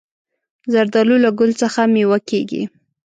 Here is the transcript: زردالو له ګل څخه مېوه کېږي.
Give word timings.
زردالو 0.73 1.15
له 1.23 1.29
ګل 1.39 1.51
څخه 1.61 1.81
مېوه 1.93 2.19
کېږي. 2.29 2.63